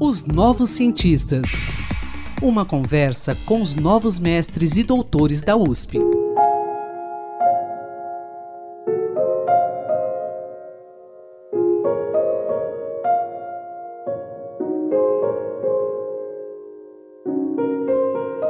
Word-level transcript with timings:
Os 0.00 0.26
Novos 0.26 0.70
Cientistas. 0.70 1.50
Uma 2.40 2.64
conversa 2.64 3.36
com 3.44 3.60
os 3.60 3.74
novos 3.74 4.20
mestres 4.20 4.76
e 4.76 4.84
doutores 4.84 5.42
da 5.42 5.56
USP. 5.56 5.98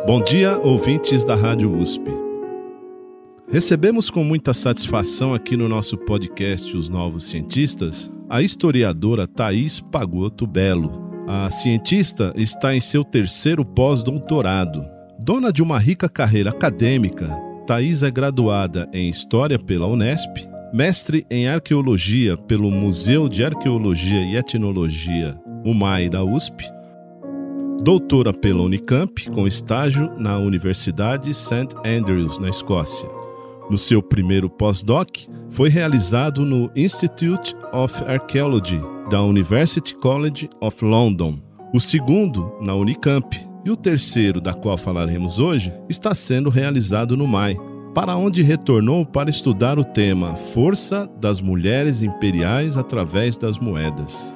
Bom 0.07 0.23
dia, 0.23 0.59
ouvintes 0.59 1.25
da 1.25 1.35
Rádio 1.35 1.75
USP. 1.75 2.05
Recebemos 3.49 4.11
com 4.11 4.23
muita 4.23 4.53
satisfação 4.53 5.33
aqui 5.33 5.57
no 5.57 5.67
nosso 5.67 5.97
podcast 5.97 6.77
Os 6.77 6.91
Novos 6.91 7.25
Cientistas 7.25 8.11
a 8.29 8.43
historiadora 8.43 9.27
Thaís 9.27 9.81
Pagotto 9.81 10.47
Belo. 10.47 11.07
A 11.29 11.49
cientista 11.51 12.33
está 12.37 12.75
em 12.75 12.81
seu 12.81 13.05
terceiro 13.05 13.65
pós-doutorado. 13.65 14.85
Dona 15.19 15.53
de 15.53 15.63
uma 15.63 15.79
rica 15.79 16.09
carreira 16.09 16.51
acadêmica, 16.51 17.29
Thaís 17.67 18.03
é 18.03 18.11
graduada 18.11 18.89
em 18.93 19.09
História 19.09 19.59
pela 19.59 19.87
Unesp, 19.87 20.47
mestre 20.73 21.27
em 21.31 21.49
Arqueologia 21.49 22.37
pelo 22.37 22.71
Museu 22.71 23.29
de 23.29 23.45
Arqueologia 23.45 24.21
e 24.21 24.37
Etnologia, 24.37 25.39
UMAI 25.65 26.09
da 26.09 26.23
USP, 26.23 26.65
doutora 27.83 28.33
pela 28.33 28.63
Unicamp, 28.63 29.31
com 29.31 29.47
estágio 29.47 30.13
na 30.19 30.37
Universidade 30.37 31.33
St. 31.33 31.69
Andrews, 31.85 32.39
na 32.39 32.49
Escócia. 32.49 33.26
No 33.69 33.77
seu 33.77 34.01
primeiro 34.01 34.49
pós-doc, 34.49 35.27
foi 35.51 35.69
realizado 35.69 36.45
no 36.45 36.71
Institute 36.77 37.53
of 37.73 37.93
Archaeology 38.05 38.81
da 39.11 39.21
University 39.23 39.93
College 39.97 40.49
of 40.61 40.85
London. 40.85 41.41
O 41.75 41.81
segundo, 41.81 42.55
na 42.61 42.75
Unicamp, 42.75 43.37
e 43.65 43.71
o 43.71 43.77
terceiro, 43.77 44.41
da 44.41 44.55
qual 44.55 44.79
falaremos 44.79 45.41
hoje, 45.41 45.73
está 45.89 46.15
sendo 46.15 46.49
realizado 46.49 47.17
no 47.17 47.27
MAI, 47.27 47.57
para 47.93 48.15
onde 48.15 48.41
retornou 48.41 49.05
para 49.05 49.31
estudar 49.31 49.81
o 49.81 49.85
tema 49.85 50.35
Força 50.35 51.11
das 51.21 51.41
Mulheres 51.41 52.05
Imperiais 52.05 52.77
através 52.77 53.37
das 53.37 53.59
Moedas. 53.59 54.33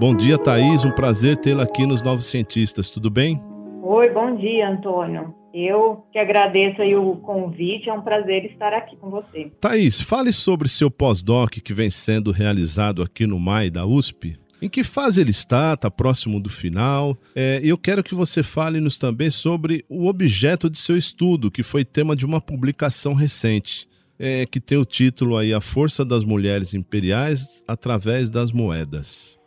Bom 0.00 0.16
dia, 0.16 0.36
Thaís. 0.36 0.84
Um 0.84 0.90
prazer 0.90 1.36
tê-la 1.36 1.62
aqui 1.62 1.86
nos 1.86 2.02
Novos 2.02 2.26
Cientistas. 2.26 2.90
Tudo 2.90 3.08
bem? 3.08 3.40
Oi, 3.82 4.10
bom 4.10 4.34
dia, 4.36 4.68
Antônio. 4.68 5.34
Eu 5.58 6.04
que 6.12 6.18
agradeço 6.18 6.80
aí 6.80 6.94
o 6.94 7.16
convite, 7.16 7.88
é 7.88 7.92
um 7.92 8.02
prazer 8.02 8.44
estar 8.44 8.72
aqui 8.72 8.96
com 8.96 9.10
você. 9.10 9.50
Thaís, 9.60 10.00
fale 10.00 10.32
sobre 10.32 10.68
seu 10.68 10.90
pós-doc 10.90 11.50
que 11.50 11.74
vem 11.74 11.90
sendo 11.90 12.30
realizado 12.30 13.02
aqui 13.02 13.26
no 13.26 13.40
MAI 13.40 13.70
da 13.70 13.84
USP. 13.84 14.38
Em 14.60 14.68
que 14.68 14.82
fase 14.82 15.20
ele 15.20 15.30
está? 15.30 15.74
Está 15.74 15.90
próximo 15.90 16.40
do 16.40 16.50
final? 16.50 17.16
É, 17.34 17.60
eu 17.62 17.78
quero 17.78 18.02
que 18.02 18.14
você 18.14 18.42
fale-nos 18.42 18.98
também 18.98 19.30
sobre 19.30 19.84
o 19.88 20.06
objeto 20.06 20.68
de 20.68 20.78
seu 20.78 20.96
estudo, 20.96 21.50
que 21.50 21.62
foi 21.62 21.84
tema 21.84 22.16
de 22.16 22.26
uma 22.26 22.40
publicação 22.40 23.14
recente, 23.14 23.88
é, 24.18 24.44
que 24.46 24.60
tem 24.60 24.76
o 24.76 24.84
título 24.84 25.36
aí 25.36 25.54
A 25.54 25.60
Força 25.60 26.04
das 26.04 26.24
Mulheres 26.24 26.74
Imperiais 26.74 27.62
através 27.68 28.28
das 28.28 28.50
Moedas. 28.50 29.37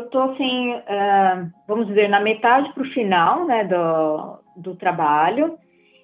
Eu 0.00 0.06
estou 0.06 0.22
assim, 0.22 0.72
uh, 0.72 1.50
vamos 1.68 1.86
dizer, 1.88 2.08
na 2.08 2.20
metade 2.20 2.72
para 2.72 2.82
o 2.82 2.90
final 2.90 3.44
né, 3.44 3.64
do, 3.64 4.38
do 4.56 4.74
trabalho. 4.74 5.58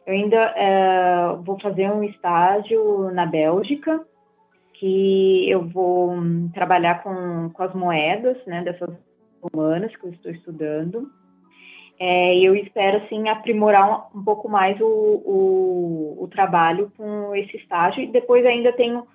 Eu 0.07 0.13
ainda 0.13 0.55
uh, 0.55 1.43
vou 1.43 1.59
fazer 1.59 1.91
um 1.91 2.05
estágio 2.05 3.11
na 3.13 3.25
Bélgica, 3.25 4.05
que 4.75 5.51
eu 5.51 5.67
vou 5.67 6.11
um, 6.11 6.51
trabalhar 6.51 7.03
com, 7.03 7.49
com 7.49 7.63
as 7.63 7.75
moedas 7.75 8.37
né, 8.47 8.63
dessas 8.63 8.91
romanas 9.43 9.97
que 9.97 10.05
eu 10.05 10.11
estou 10.11 10.31
estudando. 10.31 11.11
É, 11.99 12.39
eu 12.39 12.55
espero, 12.55 12.99
assim, 12.99 13.31
aprimorar 13.31 14.11
um, 14.15 14.21
um 14.21 14.23
pouco 14.23 14.47
mais 14.47 14.79
o, 14.79 14.85
o, 14.85 16.19
o 16.21 16.29
trabalho 16.29 16.93
com 16.99 17.35
esse 17.35 17.57
estágio. 17.57 18.03
E 18.03 18.09
depois 18.09 18.45
ainda 18.45 18.75
tenho 18.75 19.07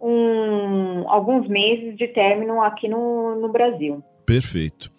um, 0.00 1.06
alguns 1.10 1.46
meses 1.46 1.94
de 1.94 2.08
término 2.08 2.62
aqui 2.62 2.88
no, 2.88 3.36
no 3.36 3.50
Brasil. 3.50 4.02
Perfeito. 4.24 4.90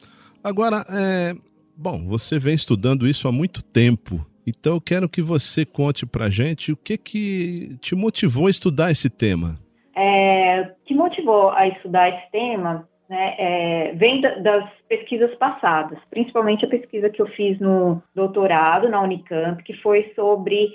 Agora, 0.43 0.85
é, 0.89 1.33
bom, 1.75 2.05
você 2.07 2.37
vem 2.37 2.53
estudando 2.53 3.07
isso 3.07 3.27
há 3.27 3.31
muito 3.31 3.63
tempo, 3.63 4.25
então 4.45 4.75
eu 4.75 4.81
quero 4.81 5.09
que 5.09 5.21
você 5.21 5.65
conte 5.65 6.05
para 6.05 6.29
gente 6.29 6.71
o 6.71 6.77
que 6.77 6.97
que 6.97 7.77
te 7.81 7.95
motivou 7.95 8.47
a 8.47 8.51
estudar 8.51 8.91
esse 8.91 9.09
tema. 9.09 9.57
É, 9.95 10.71
que 10.85 10.93
motivou 10.93 11.49
a 11.51 11.67
estudar 11.67 12.09
esse 12.09 12.31
tema 12.31 12.87
né, 13.09 13.35
é, 13.37 13.93
vem 13.93 14.21
da, 14.21 14.35
das 14.35 14.69
pesquisas 14.87 15.33
passadas, 15.35 15.99
principalmente 16.09 16.65
a 16.65 16.69
pesquisa 16.69 17.09
que 17.09 17.21
eu 17.21 17.27
fiz 17.27 17.59
no 17.59 18.01
doutorado 18.13 18.89
na 18.89 19.01
Unicamp, 19.01 19.63
que 19.63 19.73
foi 19.81 20.11
sobre 20.15 20.69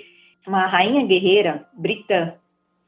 uma 0.47 0.65
rainha 0.65 1.05
guerreira 1.05 1.65
britã 1.73 2.33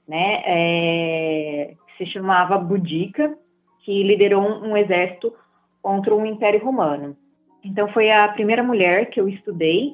né, 0.08 0.42
é, 0.46 1.74
que 1.88 2.06
se 2.06 2.12
chamava 2.12 2.58
Boudica, 2.58 3.38
que 3.84 4.04
liderou 4.04 4.42
um, 4.42 4.72
um 4.72 4.78
exército 4.78 5.34
contra 5.84 6.16
o 6.16 6.26
Império 6.26 6.64
Romano. 6.64 7.16
Então, 7.64 7.88
foi 7.90 8.10
a 8.10 8.28
primeira 8.30 8.64
mulher 8.64 9.10
que 9.10 9.20
eu 9.20 9.30
estudei. 9.30 9.94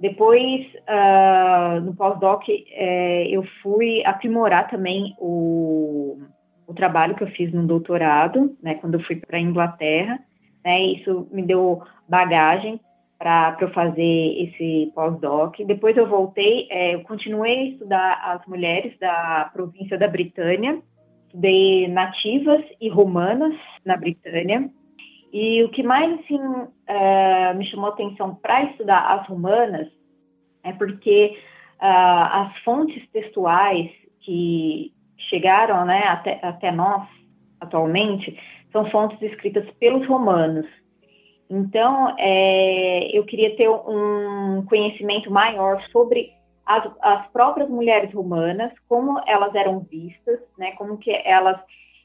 Depois, 0.00 0.64
uh, 0.88 1.80
no 1.80 1.94
pós-doc, 1.94 2.44
é, 2.48 3.26
eu 3.28 3.44
fui 3.62 4.02
aprimorar 4.06 4.70
também 4.70 5.14
o, 5.18 6.18
o 6.66 6.72
trabalho 6.72 7.16
que 7.16 7.24
eu 7.24 7.28
fiz 7.28 7.52
no 7.52 7.66
doutorado, 7.66 8.56
né, 8.62 8.76
quando 8.76 8.94
eu 8.94 9.00
fui 9.00 9.16
para 9.16 9.36
a 9.36 9.40
Inglaterra. 9.40 10.20
Né, 10.64 10.80
isso 10.82 11.28
me 11.32 11.42
deu 11.42 11.82
bagagem 12.08 12.80
para 13.18 13.56
eu 13.60 13.72
fazer 13.72 14.02
esse 14.02 14.92
pós-doc. 14.94 15.56
Depois 15.66 15.96
eu 15.96 16.08
voltei, 16.08 16.68
é, 16.70 16.94
eu 16.94 17.02
continuei 17.02 17.58
a 17.58 17.64
estudar 17.64 18.20
as 18.22 18.46
mulheres 18.46 18.96
da 19.00 19.50
província 19.52 19.98
da 19.98 20.06
Britânia, 20.06 20.80
estudei 21.26 21.88
nativas 21.88 22.64
e 22.80 22.88
romanas 22.88 23.54
na 23.84 23.96
Britânia. 23.96 24.70
E 25.32 25.62
o 25.62 25.68
que 25.70 25.82
mais 25.82 26.18
assim, 26.20 26.40
é, 26.86 27.52
me 27.54 27.66
chamou 27.66 27.90
atenção 27.90 28.34
para 28.34 28.64
estudar 28.64 29.00
as 29.00 29.26
romanas 29.26 29.88
é 30.64 30.72
porque 30.72 31.38
uh, 31.80 32.24
as 32.30 32.58
fontes 32.58 33.06
textuais 33.10 33.90
que 34.20 34.92
chegaram 35.28 35.84
né, 35.84 36.04
até, 36.06 36.38
até 36.42 36.70
nós 36.70 37.06
atualmente 37.60 38.38
são 38.72 38.90
fontes 38.90 39.20
escritas 39.22 39.68
pelos 39.78 40.06
romanos. 40.06 40.66
Então, 41.50 42.14
é, 42.18 43.16
eu 43.16 43.24
queria 43.24 43.56
ter 43.56 43.68
um 43.68 44.64
conhecimento 44.68 45.30
maior 45.30 45.82
sobre 45.90 46.30
as, 46.66 46.86
as, 47.00 47.26
próprias 47.28 47.70
mulheres 47.70 48.12
romanas, 48.12 48.70
como 48.86 49.18
elas 49.26 49.54
eram 49.54 49.80
vistas, 49.80 50.40
né, 50.58 50.72
como 50.72 50.98
que 50.98 51.10
elas 51.24 51.58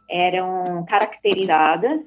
eram 0.09 0.85
caracterizadas, 0.85 1.99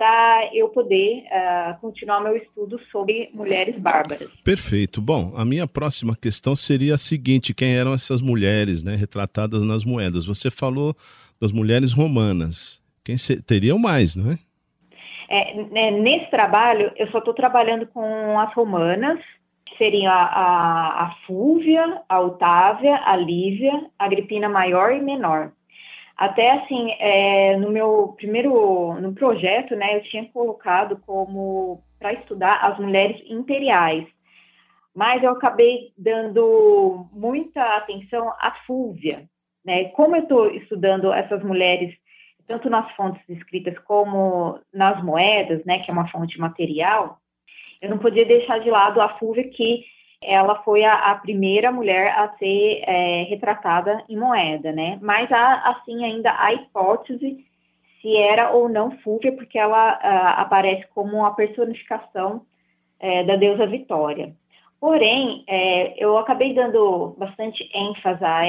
para 0.00 0.48
eu 0.54 0.70
poder 0.70 1.24
uh, 1.26 1.78
continuar 1.78 2.22
meu 2.22 2.34
estudo 2.34 2.80
sobre 2.90 3.28
mulheres 3.34 3.78
bárbaras. 3.78 4.30
Perfeito. 4.42 4.98
Bom, 4.98 5.34
a 5.36 5.44
minha 5.44 5.66
próxima 5.66 6.16
questão 6.16 6.56
seria 6.56 6.94
a 6.94 6.98
seguinte: 6.98 7.52
quem 7.52 7.76
eram 7.76 7.92
essas 7.92 8.22
mulheres, 8.22 8.82
né, 8.82 8.94
retratadas 8.96 9.62
nas 9.62 9.84
moedas? 9.84 10.24
Você 10.24 10.50
falou 10.50 10.96
das 11.38 11.52
mulheres 11.52 11.92
romanas. 11.92 12.82
Quem 13.04 13.16
teriam 13.46 13.78
mais, 13.78 14.16
não 14.16 14.32
é? 14.32 14.38
É, 15.28 15.62
né, 15.64 15.90
nesse 15.90 16.30
trabalho, 16.30 16.90
eu 16.96 17.06
só 17.10 17.18
estou 17.18 17.34
trabalhando 17.34 17.86
com 17.86 18.40
as 18.40 18.54
romanas, 18.54 19.18
que 19.66 19.76
seriam 19.76 20.10
a, 20.10 20.22
a, 20.22 21.04
a 21.04 21.14
Fúvia, 21.26 22.00
a 22.08 22.20
Otávia, 22.20 23.02
a 23.04 23.14
Lívia, 23.16 23.84
a 23.98 24.06
Agripina 24.06 24.48
maior 24.48 24.94
e 24.94 25.02
menor. 25.02 25.52
Até 26.20 26.50
assim, 26.50 26.90
é, 26.98 27.56
no 27.56 27.70
meu 27.70 28.08
primeiro 28.14 29.00
no 29.00 29.14
projeto, 29.14 29.74
né, 29.74 29.96
eu 29.96 30.02
tinha 30.02 30.26
colocado 30.26 31.00
como 31.06 31.82
para 31.98 32.12
estudar 32.12 32.56
as 32.62 32.78
mulheres 32.78 33.22
imperiais, 33.26 34.06
mas 34.94 35.22
eu 35.22 35.30
acabei 35.30 35.94
dando 35.96 37.06
muita 37.10 37.62
atenção 37.74 38.28
à 38.38 38.54
Fúvia, 38.66 39.30
né? 39.64 39.84
Como 39.92 40.14
eu 40.14 40.24
estou 40.24 40.50
estudando 40.50 41.10
essas 41.10 41.42
mulheres 41.42 41.96
tanto 42.46 42.68
nas 42.68 42.94
fontes 42.96 43.26
escritas 43.26 43.78
como 43.78 44.60
nas 44.70 45.02
moedas, 45.02 45.64
né, 45.64 45.78
que 45.78 45.90
é 45.90 45.94
uma 45.94 46.08
fonte 46.08 46.38
material, 46.38 47.18
eu 47.80 47.88
não 47.88 47.96
podia 47.96 48.26
deixar 48.26 48.58
de 48.58 48.68
lado 48.68 49.00
a 49.00 49.08
Fúvia, 49.18 49.48
que 49.48 49.86
ela 50.22 50.62
foi 50.62 50.84
a, 50.84 50.94
a 50.94 51.14
primeira 51.14 51.72
mulher 51.72 52.12
a 52.16 52.36
ser 52.38 52.82
é, 52.86 53.22
retratada 53.24 54.04
em 54.08 54.16
moeda, 54.16 54.72
né? 54.72 54.98
Mas 55.00 55.30
há, 55.32 55.70
assim, 55.70 56.04
ainda 56.04 56.34
a 56.38 56.52
hipótese 56.52 57.44
se 58.00 58.16
era 58.16 58.50
ou 58.50 58.68
não 58.68 58.90
Fúvia, 58.98 59.32
porque 59.32 59.58
ela 59.58 59.90
aparece 60.32 60.86
como 60.94 61.24
a 61.24 61.32
personificação 61.32 62.42
é, 62.98 63.24
da 63.24 63.36
deusa 63.36 63.66
Vitória. 63.66 64.34
Porém, 64.80 65.44
é, 65.46 66.02
eu 66.02 66.16
acabei 66.16 66.54
dando 66.54 67.14
bastante 67.18 67.70
ênfase 67.74 68.24
a, 68.24 68.42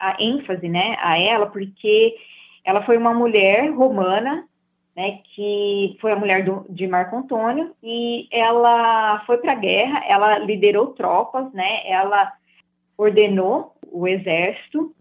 a, 0.00 0.16
ênfase, 0.18 0.68
né, 0.68 0.96
a 0.98 1.18
ela, 1.18 1.46
porque 1.46 2.16
ela 2.64 2.82
foi 2.82 2.96
uma 2.96 3.12
mulher 3.12 3.70
romana, 3.70 4.48
né, 4.96 5.18
que 5.34 5.96
foi 6.00 6.12
a 6.12 6.16
mulher 6.16 6.44
do, 6.44 6.64
de 6.68 6.86
Marco 6.86 7.16
Antônio, 7.16 7.74
e 7.82 8.28
ela 8.30 9.22
foi 9.26 9.38
para 9.38 9.52
a 9.52 9.56
guerra, 9.56 10.04
ela 10.06 10.38
liderou 10.38 10.88
tropas, 10.88 11.52
né, 11.52 11.80
ela 11.86 12.32
ordenou 12.96 13.74
o 13.90 14.06
exército. 14.06 14.94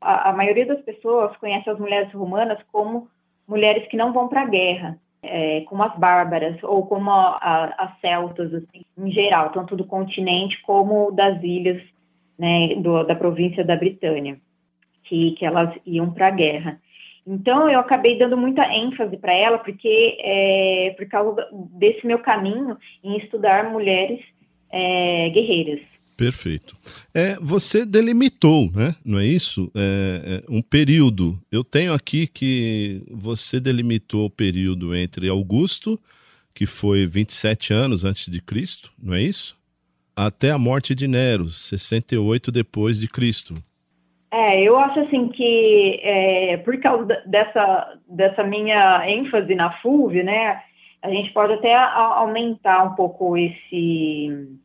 A, 0.00 0.30
a 0.30 0.32
maioria 0.32 0.66
das 0.66 0.80
pessoas 0.80 1.36
conhece 1.36 1.70
as 1.70 1.78
mulheres 1.78 2.12
romanas 2.12 2.58
como 2.72 3.08
mulheres 3.46 3.86
que 3.88 3.96
não 3.96 4.12
vão 4.12 4.28
para 4.28 4.42
a 4.42 4.46
guerra, 4.46 4.98
é, 5.22 5.62
como 5.62 5.82
as 5.82 5.96
bárbaras 5.96 6.56
ou 6.62 6.86
como 6.86 7.10
as 7.10 8.00
celtas, 8.00 8.52
assim, 8.52 8.84
em 8.98 9.10
geral, 9.10 9.50
tanto 9.50 9.76
do 9.76 9.84
continente 9.84 10.60
como 10.62 11.10
das 11.12 11.42
ilhas 11.42 11.82
né, 12.38 12.74
do, 12.76 13.04
da 13.04 13.14
província 13.14 13.64
da 13.64 13.76
Britânia, 13.76 14.38
que, 15.04 15.32
que 15.32 15.44
elas 15.44 15.74
iam 15.84 16.10
para 16.10 16.28
a 16.28 16.30
guerra. 16.30 16.80
Então, 17.26 17.68
eu 17.68 17.80
acabei 17.80 18.16
dando 18.16 18.36
muita 18.36 18.62
ênfase 18.72 19.16
para 19.16 19.34
ela, 19.34 19.58
porque 19.58 20.16
é, 20.20 20.94
por 20.96 21.06
causa 21.08 21.48
desse 21.72 22.06
meu 22.06 22.20
caminho 22.20 22.76
em 23.02 23.18
estudar 23.18 23.70
mulheres 23.70 24.20
é, 24.70 25.28
guerreiras. 25.30 25.80
Perfeito. 26.16 26.74
É, 27.12 27.36
você 27.40 27.84
delimitou, 27.84 28.70
né? 28.72 28.94
Não 29.04 29.18
é 29.18 29.26
isso? 29.26 29.70
É, 29.74 30.42
é, 30.42 30.44
um 30.48 30.62
período. 30.62 31.38
Eu 31.52 31.62
tenho 31.62 31.92
aqui 31.92 32.26
que 32.26 33.02
você 33.10 33.60
delimitou 33.60 34.26
o 34.26 34.30
período 34.30 34.94
entre 34.94 35.28
Augusto, 35.28 36.00
que 36.54 36.64
foi 36.64 37.06
27 37.06 37.74
anos 37.74 38.04
antes 38.04 38.30
de 38.30 38.40
Cristo, 38.40 38.90
não 38.98 39.12
é 39.12 39.22
isso? 39.22 39.54
Até 40.14 40.50
a 40.50 40.56
morte 40.56 40.94
de 40.94 41.06
Nero, 41.06 41.50
68 41.50 42.50
depois 42.50 42.98
de 42.98 43.08
Cristo. 43.08 43.54
É, 44.38 44.60
eu 44.60 44.78
acho 44.78 45.00
assim 45.00 45.28
que 45.28 45.98
é, 46.02 46.58
por 46.58 46.78
causa 46.78 47.06
dessa, 47.24 47.98
dessa 48.06 48.44
minha 48.44 49.08
ênfase 49.08 49.54
na 49.54 49.72
FUV, 49.80 50.22
né, 50.22 50.62
a 51.00 51.08
gente 51.08 51.32
pode 51.32 51.54
até 51.54 51.74
aumentar 51.74 52.84
um 52.84 52.94
pouco 52.94 53.34
esse 53.34 54.58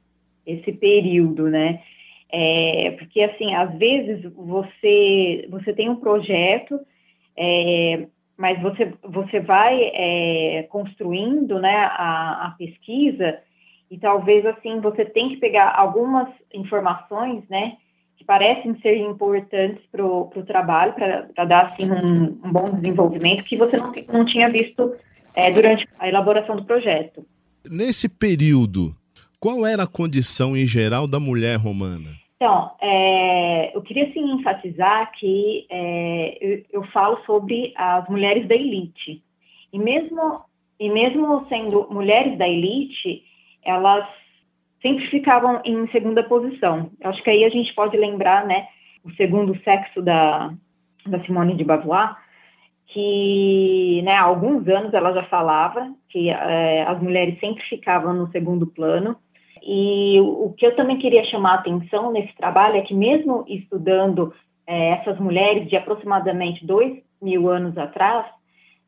esse 0.45 0.73
período, 0.73 1.47
né? 1.47 1.81
É, 2.29 2.91
porque 2.99 3.21
assim, 3.23 3.55
às 3.55 3.73
vezes 3.77 4.29
você 4.35 5.47
você 5.49 5.71
tem 5.71 5.89
um 5.89 5.95
projeto, 5.95 6.77
é, 7.37 8.07
mas 8.35 8.61
você 8.61 8.93
você 9.01 9.39
vai 9.39 9.89
é, 9.93 10.63
construindo, 10.63 11.59
né, 11.59 11.77
a, 11.77 12.47
a, 12.47 12.55
pesquisa 12.57 13.39
e 13.89 13.97
talvez 13.97 14.45
assim 14.45 14.81
você 14.81 15.05
tem 15.05 15.29
que 15.29 15.37
pegar 15.37 15.73
algumas 15.77 16.27
informações, 16.53 17.47
né, 17.47 17.77
que 18.21 18.25
parecem 18.25 18.79
ser 18.81 18.97
importantes 18.97 19.83
para 19.91 20.05
o 20.05 20.29
trabalho, 20.45 20.93
para 20.93 21.45
dar 21.45 21.73
assim 21.73 21.91
um, 21.91 22.39
um, 22.45 22.51
bom 22.51 22.69
desenvolvimento 22.69 23.43
que 23.43 23.57
você 23.57 23.77
não, 23.77 23.91
não 24.13 24.25
tinha 24.25 24.47
visto 24.47 24.93
é, 25.35 25.49
durante 25.49 25.87
a 25.99 26.07
elaboração 26.07 26.55
do 26.55 26.63
projeto. 26.63 27.25
Nesse 27.67 28.07
período 28.07 28.95
qual 29.41 29.65
era 29.65 29.83
a 29.83 29.87
condição 29.87 30.55
em 30.55 30.67
geral 30.67 31.07
da 31.07 31.19
mulher 31.19 31.57
romana? 31.57 32.11
Então, 32.35 32.71
é, 32.79 33.75
eu 33.75 33.81
queria 33.81 34.13
sim 34.13 34.33
enfatizar 34.33 35.11
que 35.13 35.65
é, 35.67 36.37
eu, 36.39 36.63
eu, 36.71 36.83
falo 36.91 37.17
sobre 37.25 37.73
as 37.75 38.07
mulheres 38.07 38.47
da 38.47 38.53
elite. 38.53 39.23
E 39.73 39.79
mesmo, 39.79 40.41
e 40.79 40.91
mesmo 40.91 41.43
sendo 41.49 41.87
mulheres 41.89 42.37
da 42.37 42.47
elite, 42.47 43.23
elas 43.63 44.07
sempre 44.81 45.07
ficavam 45.07 45.61
em 45.63 45.87
segunda 45.89 46.23
posição. 46.23 46.91
Eu 46.99 47.09
acho 47.09 47.23
que 47.23 47.29
aí 47.29 47.43
a 47.45 47.49
gente 47.49 47.73
pode 47.73 47.95
lembrar, 47.97 48.45
né, 48.45 48.67
o 49.03 49.11
segundo 49.11 49.57
sexo 49.63 50.01
da, 50.01 50.53
da 51.05 51.19
Simone 51.23 51.55
de 51.55 51.63
Beauvoir, 51.63 52.15
que 52.87 54.01
né, 54.03 54.15
há 54.15 54.23
alguns 54.23 54.67
anos 54.67 54.93
ela 54.93 55.13
já 55.13 55.23
falava 55.23 55.93
que 56.09 56.29
é, 56.29 56.83
as 56.83 57.01
mulheres 57.01 57.39
sempre 57.39 57.63
ficavam 57.63 58.13
no 58.13 58.29
segundo 58.31 58.67
plano 58.67 59.15
e 59.61 60.19
o 60.19 60.53
que 60.57 60.65
eu 60.65 60.75
também 60.75 60.97
queria 60.97 61.23
chamar 61.25 61.51
a 61.51 61.59
atenção 61.59 62.11
nesse 62.11 62.35
trabalho 62.35 62.77
é 62.77 62.81
que, 62.81 62.93
mesmo 62.93 63.45
estudando 63.47 64.33
é, 64.65 64.89
essas 64.89 65.19
mulheres 65.19 65.69
de 65.69 65.75
aproximadamente 65.75 66.65
dois 66.65 66.97
mil 67.21 67.47
anos 67.47 67.77
atrás, 67.77 68.25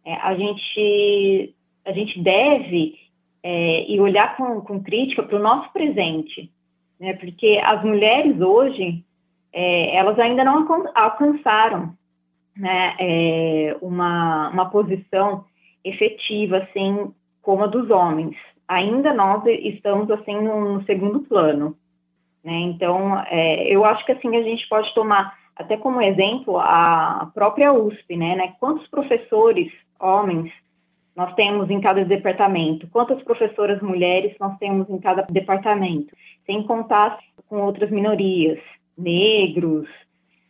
é, 0.03 0.15
a, 0.15 0.35
gente, 0.35 1.55
a 1.85 1.91
gente 1.91 2.19
deve 2.19 2.95
é, 3.43 3.91
e 3.91 3.99
olhar 3.99 4.35
com, 4.37 4.61
com 4.61 4.81
crítica 4.81 5.21
para 5.21 5.35
o 5.37 5.41
nosso 5.41 5.71
presente, 5.71 6.51
né? 6.99 7.13
porque 7.13 7.59
as 7.63 7.83
mulheres 7.83 8.39
hoje, 8.39 9.03
é, 9.51 9.95
elas 9.95 10.17
ainda 10.17 10.43
não 10.43 10.65
alcançaram 10.95 11.93
né, 12.55 12.95
é, 12.99 13.77
uma, 13.81 14.49
uma 14.49 14.69
posição 14.69 15.45
efetiva, 15.83 16.57
assim, 16.57 17.13
como 17.41 17.63
a 17.63 17.67
dos 17.67 17.89
homens 17.89 18.37
ainda 18.67 19.13
nós 19.13 19.43
estamos 19.45 20.09
assim 20.11 20.35
no, 20.41 20.83
segundo 20.83 21.21
plano, 21.21 21.77
né? 22.43 22.53
Então, 22.53 23.19
é, 23.27 23.67
eu 23.67 23.85
acho 23.85 24.05
que 24.05 24.11
assim 24.11 24.35
a 24.35 24.43
gente 24.43 24.67
pode 24.67 24.93
tomar 24.93 25.37
até 25.55 25.77
como 25.77 26.01
exemplo 26.01 26.57
a 26.59 27.31
própria 27.33 27.71
USP, 27.71 28.17
né? 28.17 28.35
né? 28.35 28.55
Quantos 28.59 28.87
professores 28.87 29.71
homens 29.99 30.51
nós 31.15 31.33
temos 31.35 31.69
em 31.69 31.79
cada 31.79 32.03
departamento? 32.03 32.87
Quantas 32.87 33.21
professoras 33.23 33.81
mulheres 33.81 34.35
nós 34.39 34.57
temos 34.57 34.89
em 34.89 34.99
cada 34.99 35.21
departamento? 35.23 36.15
Sem 36.45 36.63
contar 36.63 37.19
com 37.47 37.61
outras 37.61 37.91
minorias, 37.91 38.59
negros 38.97 39.87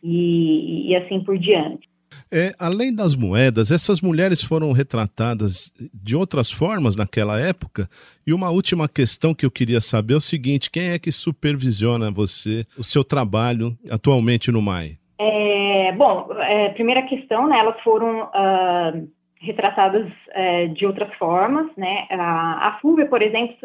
e, 0.02 0.90
e 0.90 0.96
assim 0.96 1.20
por 1.20 1.38
diante. 1.38 1.88
É, 2.32 2.52
além 2.58 2.94
das 2.94 3.14
moedas, 3.14 3.70
essas 3.70 4.00
mulheres 4.00 4.42
foram 4.42 4.72
retratadas 4.72 5.70
de 5.92 6.16
outras 6.16 6.50
formas 6.50 6.96
naquela 6.96 7.38
época. 7.40 7.88
E 8.26 8.32
uma 8.32 8.50
última 8.50 8.88
questão 8.88 9.34
que 9.34 9.44
eu 9.44 9.50
queria 9.50 9.80
saber 9.80 10.14
é 10.14 10.16
o 10.16 10.20
seguinte: 10.20 10.70
quem 10.70 10.90
é 10.90 10.98
que 10.98 11.12
supervisiona 11.12 12.10
você, 12.10 12.64
o 12.78 12.84
seu 12.84 13.04
trabalho 13.04 13.76
atualmente 13.90 14.50
no 14.50 14.62
MAI? 14.62 14.96
É, 15.18 15.92
bom, 15.92 16.28
é, 16.40 16.70
primeira 16.70 17.02
questão, 17.02 17.46
né, 17.46 17.58
elas 17.58 17.80
foram 17.82 18.24
uh, 18.24 19.08
retratadas 19.44 20.06
uh, 20.06 20.68
de 20.74 20.86
outras 20.86 21.12
formas, 21.14 21.70
né? 21.76 22.06
A, 22.10 22.68
a 22.68 22.78
Fúvia, 22.80 23.06
por 23.06 23.22
exemplo, 23.22 23.56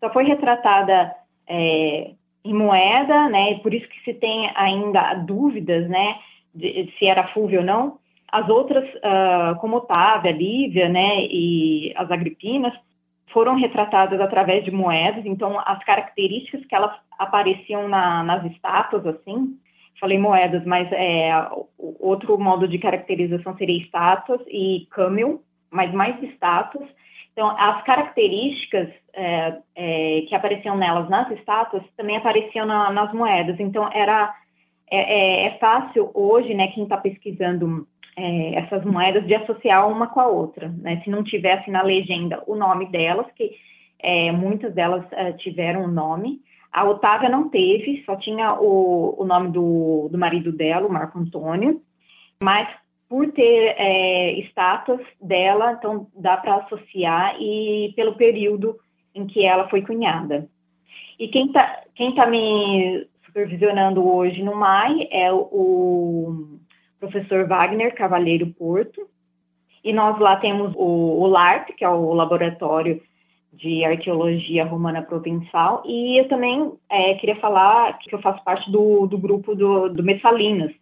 só 0.00 0.12
foi 0.12 0.24
retratada 0.24 1.14
é, 1.48 2.10
em 2.44 2.54
moeda, 2.54 3.28
né? 3.28 3.58
Por 3.58 3.72
isso 3.72 3.88
que 3.88 4.02
se 4.04 4.14
tem 4.14 4.50
ainda 4.54 5.14
dúvidas, 5.14 5.88
né? 5.88 6.16
de, 6.56 6.92
se 6.98 7.06
era 7.06 7.28
Fúvia 7.28 7.60
ou 7.60 7.64
não. 7.64 7.98
As 8.32 8.48
outras, 8.48 8.84
uh, 8.96 9.58
como 9.60 9.76
Otávia, 9.76 10.32
Lívia, 10.32 10.88
né, 10.88 11.20
e 11.30 11.92
as 11.94 12.10
Agripinas, 12.10 12.72
foram 13.32 13.54
retratadas 13.54 14.20
através 14.20 14.64
de 14.64 14.70
moedas, 14.70 15.24
então 15.26 15.60
as 15.64 15.82
características 15.84 16.64
que 16.64 16.74
elas 16.74 16.92
apareciam 17.18 17.86
na, 17.86 18.22
nas 18.22 18.44
estátuas, 18.50 19.06
assim, 19.06 19.58
falei 20.00 20.18
moedas, 20.18 20.64
mas 20.64 20.90
é, 20.92 21.30
outro 22.06 22.38
modo 22.38 22.66
de 22.68 22.78
caracterização 22.78 23.56
seria 23.56 23.82
estátuas 23.82 24.40
e 24.48 24.86
câmbio, 24.90 25.42
mas 25.70 25.92
mais 25.92 26.20
estátuas. 26.22 26.88
Então, 27.32 27.50
as 27.58 27.82
características 27.84 28.88
é, 29.12 29.58
é, 29.74 30.22
que 30.22 30.34
apareciam 30.34 30.76
nelas 30.76 31.08
nas 31.10 31.30
estátuas 31.32 31.82
também 31.96 32.16
apareciam 32.16 32.64
na, 32.64 32.90
nas 32.90 33.12
moedas. 33.12 33.60
Então, 33.60 33.90
era 33.92 34.34
é, 34.90 35.44
é, 35.44 35.46
é 35.46 35.58
fácil 35.58 36.10
hoje, 36.14 36.54
né, 36.54 36.68
quem 36.68 36.84
está 36.84 36.96
pesquisando 36.96 37.86
é, 38.16 38.54
essas 38.54 38.84
moedas, 38.84 39.26
de 39.26 39.34
associar 39.34 39.86
uma 39.86 40.06
com 40.06 40.20
a 40.20 40.26
outra, 40.26 40.68
né? 40.78 41.02
Se 41.04 41.10
não 41.10 41.22
tivesse 41.22 41.70
na 41.70 41.82
legenda 41.82 42.42
o 42.46 42.54
nome 42.54 42.86
delas, 42.86 43.26
que 43.36 43.50
é, 43.98 44.32
muitas 44.32 44.72
delas 44.72 45.04
tiveram 45.38 45.84
o 45.84 45.88
nome, 45.88 46.40
a 46.72 46.84
Otávia 46.84 47.28
não 47.28 47.48
teve, 47.48 48.02
só 48.04 48.16
tinha 48.16 48.54
o, 48.54 49.14
o 49.18 49.24
nome 49.24 49.48
do, 49.48 50.08
do 50.10 50.18
marido 50.18 50.52
dela, 50.52 50.86
o 50.86 50.92
Marco 50.92 51.18
Antônio, 51.18 51.80
mas 52.42 52.68
por 53.08 53.30
ter 53.32 53.74
é, 53.78 54.32
estátuas 54.40 55.00
dela, 55.20 55.72
então 55.72 56.08
dá 56.14 56.36
para 56.36 56.56
associar 56.56 57.36
e 57.40 57.92
pelo 57.94 58.16
período 58.16 58.76
em 59.14 59.26
que 59.26 59.44
ela 59.44 59.68
foi 59.68 59.82
cunhada. 59.82 60.48
E 61.18 61.28
quem 61.28 61.46
está 61.46 61.82
quem 61.94 62.14
tá 62.14 62.26
me 62.26 63.06
supervisionando 63.24 64.06
hoje 64.06 64.42
no 64.42 64.54
MAI 64.54 65.08
é 65.10 65.32
o 65.32 66.58
professor 66.98 67.46
Wagner 67.46 67.94
Cavalheiro 67.94 68.46
Porto, 68.48 69.08
e 69.84 69.92
nós 69.92 70.18
lá 70.18 70.36
temos 70.36 70.72
o, 70.74 71.22
o 71.22 71.26
LARP, 71.26 71.68
que 71.76 71.84
é 71.84 71.88
o 71.88 72.12
Laboratório 72.12 73.00
de 73.52 73.84
Arqueologia 73.84 74.64
Romana 74.64 75.00
Provençal, 75.00 75.82
e 75.86 76.18
eu 76.18 76.28
também 76.28 76.72
é, 76.90 77.14
queria 77.14 77.36
falar 77.36 77.96
que 77.98 78.14
eu 78.14 78.20
faço 78.20 78.42
parte 78.42 78.70
do, 78.70 79.06
do 79.06 79.16
grupo 79.16 79.54
do, 79.54 79.88
do 79.88 80.02
Messalinas, 80.02 80.72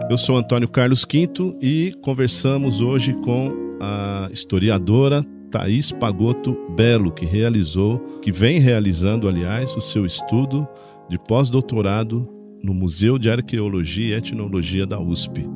Eu 0.10 0.18
sou 0.18 0.36
Antônio 0.36 0.68
Carlos 0.68 1.06
Quinto 1.06 1.56
e 1.62 1.94
conversamos 2.02 2.82
hoje 2.82 3.14
com 3.24 3.78
a 3.80 4.30
historiadora 4.32 5.26
Thaís 5.50 5.94
Pagoto 5.94 6.58
Belo, 6.76 7.12
que 7.12 7.26
realizou, 7.26 8.00
que 8.22 8.32
vem 8.32 8.60
realizando, 8.60 9.30
aliás, 9.30 9.74
o 9.76 9.82
seu 9.82 10.06
estudo 10.06 10.68
de 11.10 11.18
pós-doutorado 11.18 12.28
no 12.62 12.74
Museu 12.74 13.18
de 13.18 13.30
Arqueologia 13.30 14.16
e 14.16 14.18
Etnologia 14.18 14.86
da 14.86 15.00
USP. 15.00 15.48